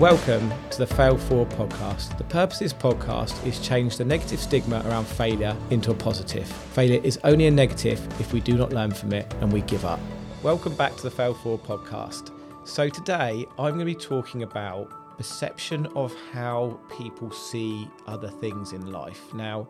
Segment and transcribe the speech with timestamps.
[0.00, 2.18] Welcome to the Fail Forward podcast.
[2.18, 6.48] The purpose of this podcast is change the negative stigma around failure into a positive.
[6.48, 9.84] Failure is only a negative if we do not learn from it and we give
[9.84, 10.00] up.
[10.42, 12.32] Welcome back to the Fail Forward podcast.
[12.66, 18.72] So today I'm going to be talking about perception of how people see other things
[18.72, 19.32] in life.
[19.32, 19.68] Now,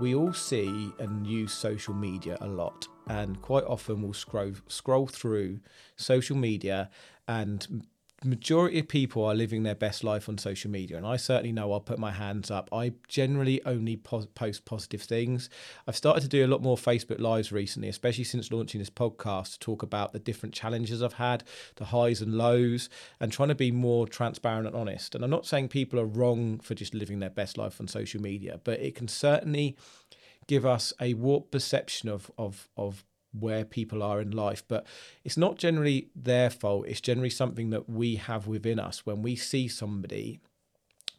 [0.00, 5.06] we all see and use social media a lot and quite often we'll scroll scroll
[5.06, 5.60] through
[5.94, 6.90] social media
[7.28, 7.84] and
[8.22, 11.72] majority of people are living their best life on social media and i certainly know
[11.72, 12.68] i'll put my hands up.
[12.70, 15.48] I generally only po- post positive things.
[15.86, 19.52] I've started to do a lot more facebook lives recently especially since launching this podcast
[19.52, 21.44] to talk about the different challenges i've had
[21.76, 25.14] the highs and lows and trying to be more transparent and honest.
[25.14, 28.20] And i'm not saying people are wrong for just living their best life on social
[28.20, 29.76] media but it can certainly
[30.46, 34.86] give us a warped perception of of of where people are in life but
[35.24, 36.86] it's not generally their fault.
[36.86, 39.04] It's generally something that we have within us.
[39.04, 40.40] When we see somebody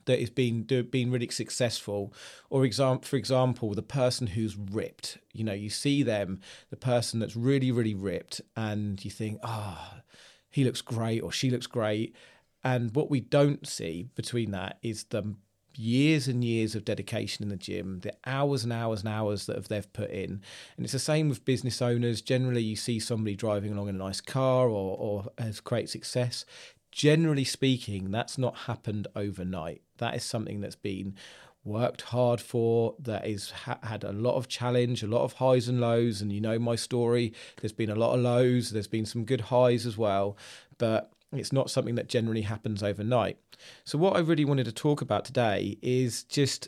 [0.05, 2.11] that is being being really successful
[2.49, 6.39] or example for example the person who's ripped you know you see them
[6.71, 10.01] the person that's really really ripped and you think ah oh,
[10.49, 12.15] he looks great or she looks great
[12.63, 15.35] and what we don't see between that is the
[15.75, 19.63] years and years of dedication in the gym, the hours and hours and hours that
[19.65, 20.41] they've put in.
[20.77, 22.21] And it's the same with business owners.
[22.21, 26.45] Generally, you see somebody driving along in a nice car or, or has great success.
[26.91, 29.81] Generally speaking, that's not happened overnight.
[29.97, 31.15] That is something that's been
[31.63, 35.67] worked hard for that is ha- had a lot of challenge a lot of highs
[35.67, 39.05] and lows and you know my story there's been a lot of lows there's been
[39.05, 40.35] some good highs as well
[40.79, 43.37] but it's not something that generally happens overnight.
[43.83, 46.67] So, what I really wanted to talk about today is just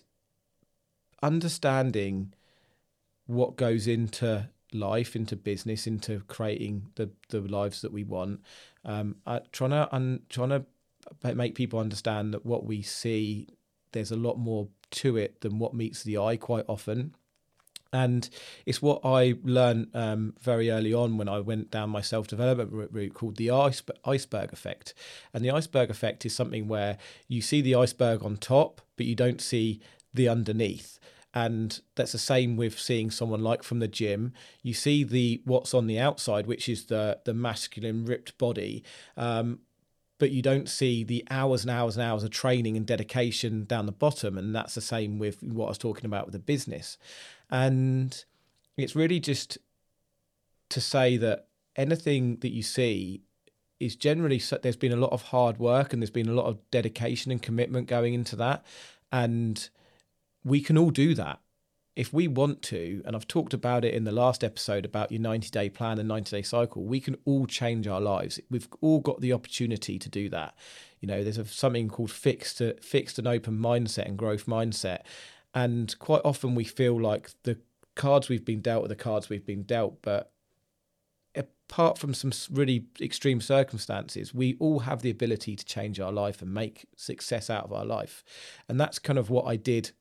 [1.21, 2.33] understanding
[3.25, 8.41] what goes into life, into business, into creating the, the lives that we want.
[8.85, 10.65] Um, uh, trying to un, trying to
[11.35, 13.47] make people understand that what we see,
[13.91, 17.15] there's a lot more to it than what meets the eye quite often
[17.93, 18.27] and
[18.65, 22.91] it's what I learned um, very early on when I went down my self development
[22.91, 24.95] route called the iceberg effect.
[25.31, 29.15] And the iceberg effect is something where you see the iceberg on top, but you
[29.15, 29.79] don't see
[30.11, 30.99] the underneath.
[31.35, 34.33] And that's the same with seeing someone like from the gym.
[34.63, 38.83] You see the what's on the outside, which is the the masculine ripped body.
[39.15, 39.59] Um,
[40.23, 43.85] but you don't see the hours and hours and hours of training and dedication down
[43.85, 44.37] the bottom.
[44.37, 46.97] And that's the same with what I was talking about with the business.
[47.49, 48.23] And
[48.77, 49.57] it's really just
[50.69, 53.23] to say that anything that you see
[53.81, 56.57] is generally there's been a lot of hard work and there's been a lot of
[56.71, 58.65] dedication and commitment going into that.
[59.11, 59.67] And
[60.45, 61.41] we can all do that
[61.95, 65.21] if we want to, and I've talked about it in the last episode about your
[65.21, 68.39] 90 day plan and 90 day cycle, we can all change our lives.
[68.49, 70.55] We've all got the opportunity to do that.
[70.99, 75.01] You know, there's a, something called fixed, fixed and open mindset and growth mindset.
[75.53, 77.59] And quite often we feel like the
[77.95, 80.01] cards we've been dealt are the cards we've been dealt.
[80.01, 80.31] But
[81.35, 86.41] apart from some really extreme circumstances, we all have the ability to change our life
[86.41, 88.23] and make success out of our life.
[88.67, 89.91] And that's kind of what I did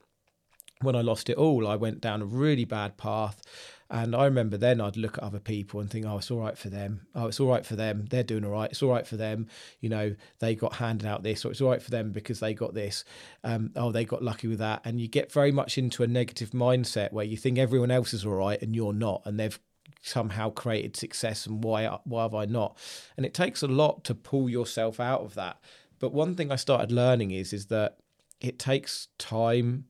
[0.82, 3.42] when I lost it all, I went down a really bad path.
[3.90, 6.56] And I remember then I'd look at other people and think, oh, it's all right
[6.56, 7.02] for them.
[7.14, 8.06] Oh, it's all right for them.
[8.08, 8.70] They're doing all right.
[8.70, 9.48] It's all right for them.
[9.80, 12.54] You know, they got handed out this, or it's all right for them because they
[12.54, 13.04] got this.
[13.44, 14.80] Um, oh, they got lucky with that.
[14.86, 18.24] And you get very much into a negative mindset where you think everyone else is
[18.24, 19.22] all right and you're not.
[19.26, 19.60] And they've
[20.00, 22.78] somehow created success and why why have I not?
[23.16, 25.60] And it takes a lot to pull yourself out of that.
[25.98, 27.98] But one thing I started learning is is that
[28.40, 29.84] it takes time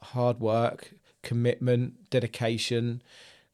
[0.00, 0.92] hard work,
[1.22, 3.02] commitment, dedication.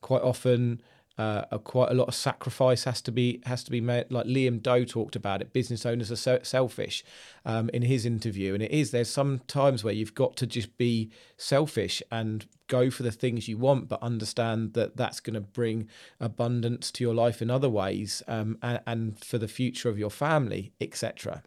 [0.00, 0.82] Quite often,
[1.18, 4.10] uh, a, quite a lot of sacrifice has to be has to be made.
[4.10, 5.52] Like Liam Doe talked about it.
[5.52, 7.04] Business owners are so selfish
[7.44, 8.90] um, in his interview, and it is.
[8.90, 13.48] There's some times where you've got to just be selfish and go for the things
[13.48, 15.88] you want, but understand that that's going to bring
[16.18, 20.10] abundance to your life in other ways, um, and, and for the future of your
[20.10, 21.42] family, etc.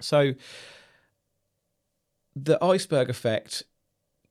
[0.00, 0.34] So,
[2.36, 3.62] the iceberg effect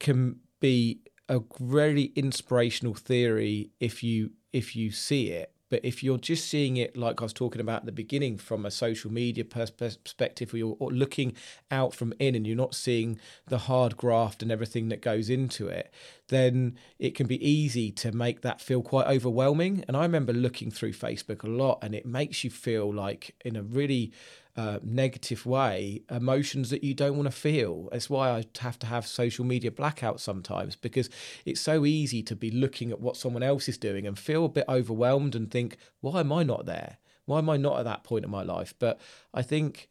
[0.01, 0.99] can be
[1.29, 6.75] a very inspirational theory if you if you see it but if you're just seeing
[6.75, 10.57] it like I was talking about at the beginning from a social media perspective, or
[10.57, 11.33] you're looking
[11.71, 13.17] out from in and you're not seeing
[13.47, 15.93] the hard graft and everything that goes into it,
[16.27, 19.85] then it can be easy to make that feel quite overwhelming.
[19.87, 23.55] And I remember looking through Facebook a lot, and it makes you feel like in
[23.55, 24.11] a really
[24.57, 27.89] uh, negative way emotions that you don't want to feel.
[27.91, 31.09] That's why I have to have social media blackouts sometimes because
[31.45, 34.49] it's so easy to be looking at what someone else is doing and feel a
[34.49, 36.97] bit overwhelmed and think, why am I not there?
[37.25, 38.73] Why am I not at that point in my life?
[38.77, 38.99] But
[39.33, 39.87] I think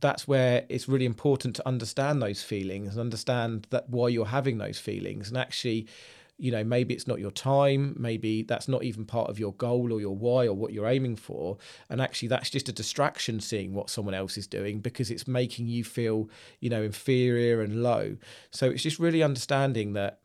[0.00, 4.58] that's where it's really important to understand those feelings and understand that why you're having
[4.58, 5.86] those feelings and actually
[6.36, 9.92] you know maybe it's not your time maybe that's not even part of your goal
[9.92, 11.56] or your why or what you're aiming for.
[11.88, 15.68] And actually that's just a distraction seeing what someone else is doing because it's making
[15.68, 16.28] you feel
[16.60, 18.16] you know inferior and low.
[18.50, 20.20] So it's just really understanding that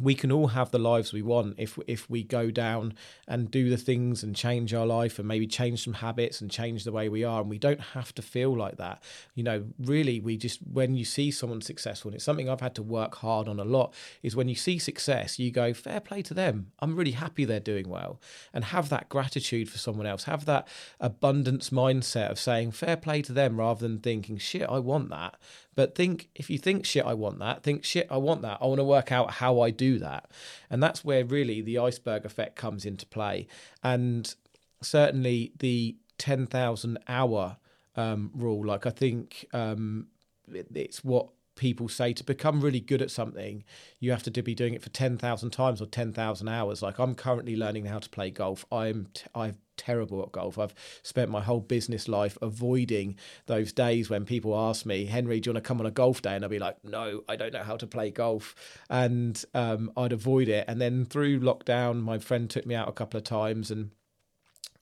[0.00, 2.94] we can all have the lives we want if if we go down
[3.28, 6.84] and do the things and change our life and maybe change some habits and change
[6.84, 7.40] the way we are.
[7.40, 9.02] And we don't have to feel like that.
[9.34, 12.74] You know really we just when you see someone successful and it's something I've had
[12.76, 16.22] to work hard on a lot is when you see success you go fair play
[16.22, 16.72] to them.
[16.80, 18.20] I'm really happy they're doing well.
[18.52, 20.24] And have that gratitude for someone else.
[20.24, 20.66] Have that
[21.00, 25.36] abundance mindset of saying fair play to them rather than thinking shit I want that.
[25.74, 27.62] But think if you think shit, I want that.
[27.62, 28.58] Think shit, I want that.
[28.60, 30.30] I want to work out how I do that,
[30.70, 33.46] and that's where really the iceberg effect comes into play.
[33.82, 34.34] And
[34.82, 37.56] certainly the ten thousand hour
[37.96, 40.08] um, rule, like I think um,
[40.52, 43.64] it, it's what people say to become really good at something
[44.00, 47.56] you have to be doing it for 10,000 times or 10,000 hours like I'm currently
[47.56, 50.58] learning how to play golf I'm t- I've terrible at golf.
[50.58, 53.16] I've spent my whole business life avoiding
[53.46, 56.22] those days when people ask me, Henry, do you want to come on a golf
[56.22, 56.34] day?
[56.34, 58.54] And I'd be like, no, I don't know how to play golf.
[58.88, 60.64] And um, I'd avoid it.
[60.68, 63.90] And then through lockdown, my friend took me out a couple of times and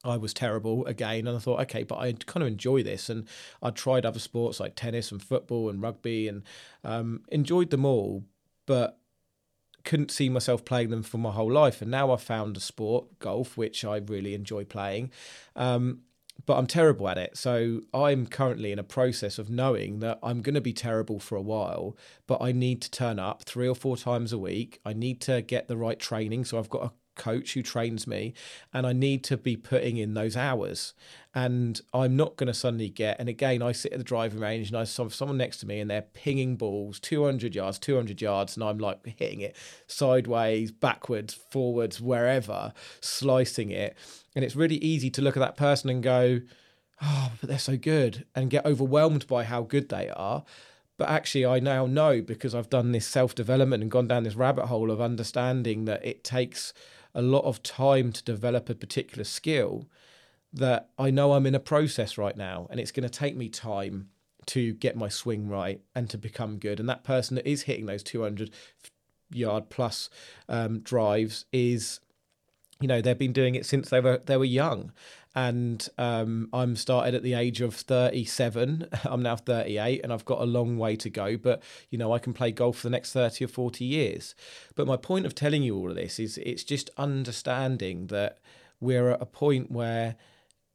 [0.04, 3.28] I was terrible again, and I thought, okay, but I kind of enjoy this, and
[3.62, 6.42] I tried other sports like tennis and football and rugby, and
[6.84, 8.24] um, enjoyed them all.
[8.66, 8.98] But
[9.84, 11.82] couldn't see myself playing them for my whole life.
[11.82, 15.10] And now I've found a sport, golf, which I really enjoy playing.
[15.56, 16.02] Um,
[16.46, 17.36] but I'm terrible at it.
[17.36, 21.36] So I'm currently in a process of knowing that I'm going to be terrible for
[21.36, 21.96] a while,
[22.26, 24.80] but I need to turn up three or four times a week.
[24.84, 26.44] I need to get the right training.
[26.46, 28.34] So I've got a coach who trains me
[28.72, 30.94] and I need to be putting in those hours.
[31.34, 34.68] And I'm not going to suddenly get and again I sit at the driving range
[34.68, 38.56] and I saw someone next to me and they're pinging balls 200 yards 200 yards
[38.56, 39.56] and I'm like hitting it
[39.86, 43.96] sideways backwards forwards wherever slicing it.
[44.34, 46.40] And it's really easy to look at that person and go
[47.00, 50.44] oh but they're so good and get overwhelmed by how good they are.
[50.98, 54.36] But actually, I now know because I've done this self development and gone down this
[54.36, 56.72] rabbit hole of understanding that it takes
[57.14, 59.86] a lot of time to develop a particular skill
[60.52, 63.48] that I know I'm in a process right now and it's going to take me
[63.48, 64.08] time
[64.46, 66.80] to get my swing right and to become good.
[66.80, 68.50] And that person that is hitting those 200
[69.30, 70.10] yard plus
[70.48, 72.00] um, drives is,
[72.82, 74.92] you know, they've been doing it since they were they were young.
[75.34, 78.88] And um, I'm started at the age of 37.
[79.04, 81.38] I'm now 38, and I've got a long way to go.
[81.38, 84.34] But you know, I can play golf for the next 30 or 40 years.
[84.74, 88.40] But my point of telling you all of this is, it's just understanding that
[88.80, 90.16] we're at a point where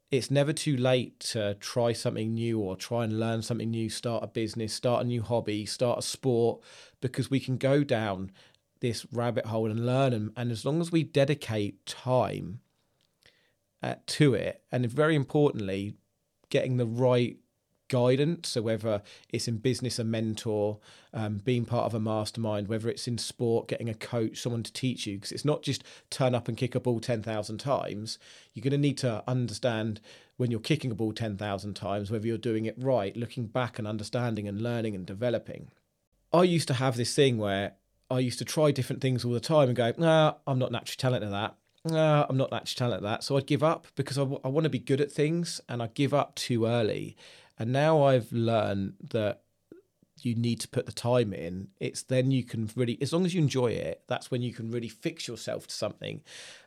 [0.10, 4.24] it's never too late to try something new or try and learn something new, start
[4.24, 6.62] a business, start a new hobby, start a sport,
[7.02, 8.32] because we can go down
[8.80, 10.14] this rabbit hole and learn.
[10.14, 12.60] And, and as long as we dedicate time
[13.84, 15.94] uh, to it, and very importantly,
[16.50, 17.38] getting the right
[17.90, 18.50] guidance.
[18.50, 20.80] So whether it's in business, a mentor,
[21.14, 24.74] um, being part of a mastermind, whether it's in sport, getting a coach, someone to
[24.74, 28.20] teach you, because it's not just turn up and kick a ball ten thousand times.
[28.54, 30.02] You're going to need to understand
[30.36, 33.80] when you're kicking a ball ten thousand times whether you're doing it right, looking back
[33.80, 35.72] and understanding and learning and developing.
[36.34, 37.76] I used to have this thing where
[38.10, 40.98] I used to try different things all the time and go, nah, I'm not naturally
[40.98, 41.56] talented at that.
[41.92, 43.24] Nah, I'm not naturally talented at that.
[43.24, 45.82] So I'd give up because I, w- I want to be good at things and
[45.82, 47.16] I give up too early.
[47.60, 49.42] And now I've learned that
[50.22, 51.70] you need to put the time in.
[51.80, 54.72] It's then you can really, as long as you enjoy it, that's when you can
[54.72, 56.22] really fix yourself to something.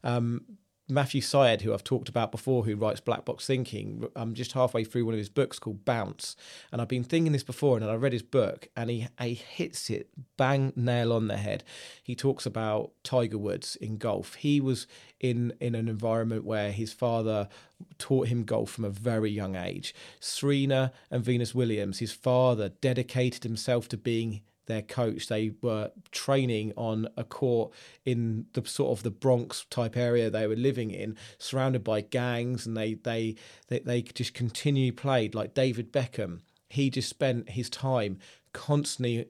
[0.04, 0.44] Um,
[0.90, 4.85] Matthew Syed, who I've talked about before, who writes Black Box Thinking, I'm just halfway
[4.85, 6.37] through one of his books called Bounce.
[6.73, 9.90] And I've been thinking this before, and I read his book, and he, he hits
[9.90, 11.64] it bang nail on the head.
[12.02, 14.35] He talks about Tiger Woods in golf.
[14.35, 14.87] He was
[15.20, 17.49] in, in an environment where his father
[17.99, 19.94] taught him golf from a very young age.
[20.18, 25.28] Serena and Venus Williams, his father dedicated himself to being their coach.
[25.28, 27.72] They were training on a court
[28.04, 32.66] in the sort of the Bronx type area they were living in, surrounded by gangs,
[32.66, 33.36] and they they
[33.68, 36.40] they, they just continually played like David Beckham.
[36.68, 38.18] He just spent his time
[38.52, 39.26] constantly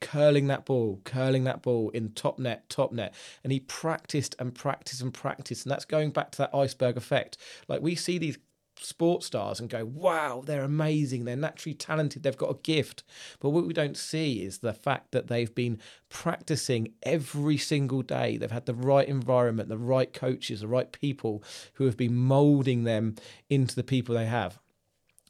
[0.00, 3.14] curling that ball, curling that ball in top net, top net.
[3.42, 5.64] And he practiced and practiced and practiced.
[5.64, 7.38] And that's going back to that iceberg effect.
[7.68, 8.38] Like we see these
[8.80, 13.02] sports stars and go, wow, they're amazing, they're naturally talented, they've got a gift.
[13.40, 15.78] But what we don't see is the fact that they've been
[16.08, 18.36] practicing every single day.
[18.36, 21.42] They've had the right environment, the right coaches, the right people
[21.74, 23.16] who have been molding them
[23.48, 24.58] into the people they have.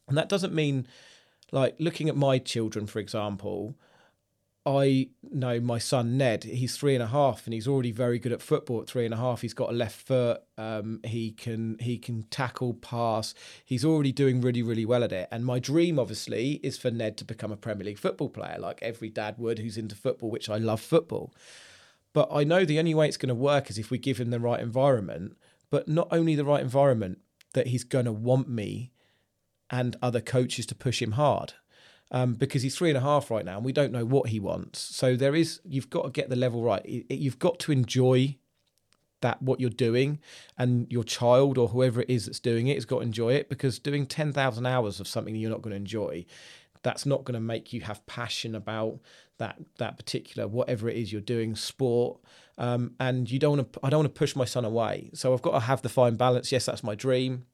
[0.09, 0.87] And that doesn't mean
[1.53, 3.77] like looking at my children, for example,
[4.67, 6.45] I know my son Ned.
[6.45, 8.81] He's three and a half, and he's already very good at football.
[8.81, 10.41] At three and a half, he's got a left foot.
[10.57, 13.35] Um, he can he can tackle, pass.
[13.65, 15.29] He's already doing really really well at it.
[15.31, 18.79] And my dream, obviously, is for Ned to become a Premier League football player, like
[18.81, 20.31] every dad would who's into football.
[20.31, 21.35] Which I love football,
[22.15, 24.31] but I know the only way it's going to work is if we give him
[24.31, 25.37] the right environment.
[25.69, 27.19] But not only the right environment,
[27.53, 28.93] that he's going to want me
[29.71, 31.55] and other coaches to push him hard
[32.11, 34.41] um, because he's three and a half right now and we don't know what he
[34.41, 34.81] wants.
[34.81, 36.85] So there is, you've got to get the level right.
[37.09, 38.37] You've got to enjoy
[39.25, 40.19] that what you're doing
[40.59, 43.49] and your child or whoever it is that's doing it has got to enjoy it
[43.49, 46.25] because doing 10,000 hours of something you're not going to enjoy
[46.83, 49.01] that's not going to make you have passion about
[49.39, 52.21] that that particular whatever it is you're doing sport
[52.59, 55.33] um, and you don't want to i don't want to push my son away so
[55.33, 57.47] i've got to have the fine balance yes that's my dream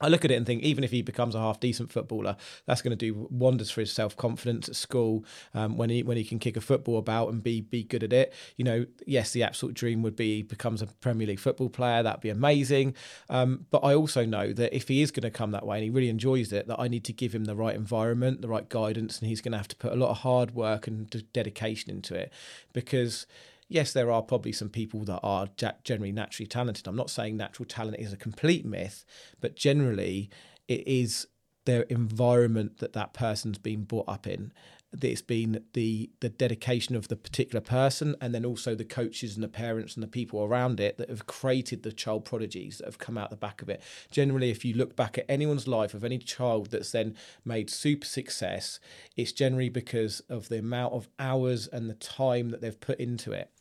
[0.00, 2.80] I look at it and think, even if he becomes a half decent footballer, that's
[2.82, 6.24] going to do wonders for his self confidence at school um, when he when he
[6.24, 8.32] can kick a football about and be be good at it.
[8.56, 12.02] You know, yes, the absolute dream would be he becomes a Premier League football player.
[12.02, 12.94] That'd be amazing.
[13.28, 15.84] Um, but I also know that if he is going to come that way and
[15.84, 18.68] he really enjoys it, that I need to give him the right environment, the right
[18.68, 21.90] guidance, and he's going to have to put a lot of hard work and dedication
[21.90, 22.32] into it
[22.72, 23.26] because
[23.70, 25.48] yes, there are probably some people that are
[25.84, 26.86] generally naturally talented.
[26.86, 29.06] I'm not saying natural talent is a complete myth,
[29.40, 30.28] but generally
[30.68, 31.26] it is
[31.64, 34.52] their environment that that person's been brought up in.
[35.00, 39.44] It's been the the dedication of the particular person, and then also the coaches and
[39.44, 42.98] the parents and the people around it that have created the child prodigies that have
[42.98, 43.80] come out the back of it.
[44.10, 48.06] Generally, if you look back at anyone's life of any child that's then made super
[48.06, 48.80] success,
[49.16, 53.30] it's generally because of the amount of hours and the time that they've put into
[53.30, 53.52] it.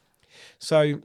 [0.59, 1.01] So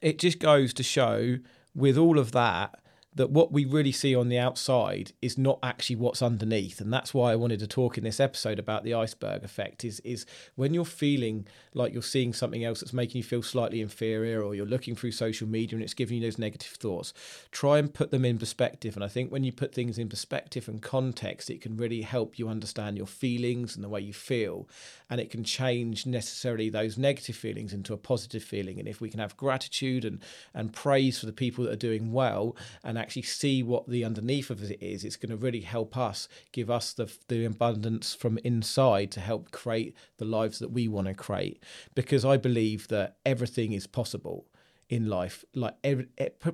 [0.00, 1.38] it just goes to show
[1.74, 2.83] with all of that
[3.16, 6.80] that what we really see on the outside is not actually what's underneath.
[6.80, 10.00] And that's why I wanted to talk in this episode about the iceberg effect is
[10.00, 14.42] is when you're feeling like you're seeing something else that's making you feel slightly inferior
[14.42, 17.12] or you're looking through social media and it's giving you those negative thoughts
[17.52, 18.96] try and put them in perspective.
[18.96, 22.38] And I think when you put things in perspective and context it can really help
[22.38, 24.68] you understand your feelings and the way you feel.
[25.08, 28.80] And it can change necessarily those negative feelings into a positive feeling.
[28.80, 30.20] And if we can have gratitude and
[30.52, 34.48] and praise for the people that are doing well and actually see what the underneath
[34.48, 38.38] of it is, it's going to really help us give us the the abundance from
[38.38, 41.62] inside to help create the lives that we want to create.
[41.94, 44.46] Because I believe that everything is possible
[44.88, 46.06] in life like every,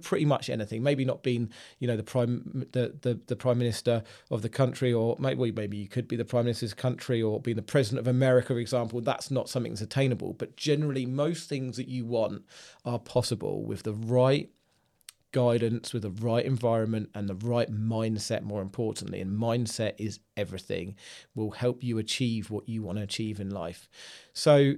[0.02, 0.82] pretty much anything.
[0.82, 4.92] Maybe not being you know the prime the, the the prime minister of the country
[4.92, 8.08] or maybe maybe you could be the prime minister's country or being the president of
[8.08, 9.00] america for example.
[9.00, 10.32] That's not something that's attainable.
[10.34, 12.42] But generally most things that you want
[12.84, 14.50] are possible with the right
[15.32, 20.96] guidance with the right environment and the right mindset more importantly and mindset is everything
[21.34, 23.88] will help you achieve what you want to achieve in life.
[24.32, 24.74] So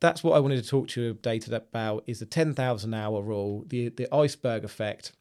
[0.00, 3.64] that's what I wanted to talk to you today about is the 10,000 hour rule
[3.68, 5.12] the the iceberg effect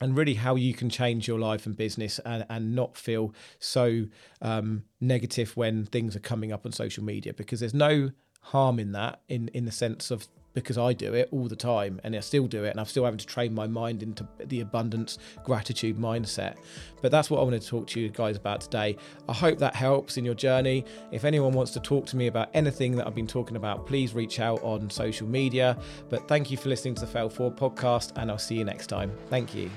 [0.00, 4.04] and really how you can change your life and business and, and not feel so
[4.42, 8.10] um, negative when things are coming up on social media because there's no
[8.42, 12.00] harm in that in in the sense of because I do it all the time
[12.04, 14.60] and I still do it and I'm still having to train my mind into the
[14.60, 16.56] abundance gratitude mindset.
[17.02, 18.96] But that's what I wanted to talk to you guys about today.
[19.28, 20.84] I hope that helps in your journey.
[21.12, 24.14] If anyone wants to talk to me about anything that I've been talking about, please
[24.14, 25.76] reach out on social media.
[26.08, 28.86] But thank you for listening to the Fail Forward podcast and I'll see you next
[28.86, 29.12] time.
[29.28, 29.70] Thank you.